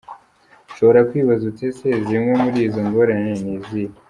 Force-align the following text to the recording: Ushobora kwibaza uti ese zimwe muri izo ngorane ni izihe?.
Ushobora 0.71 1.05
kwibaza 1.09 1.43
uti 1.49 1.63
ese 1.69 1.87
zimwe 2.07 2.33
muri 2.43 2.59
izo 2.67 2.81
ngorane 2.87 3.33
ni 3.43 3.51
izihe?. 3.57 3.93